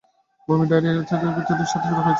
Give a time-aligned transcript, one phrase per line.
[0.47, 2.09] বমি, ডায়রিয়া, শরীর ব্যথা সব এক সাথে শুরু হয়েছে।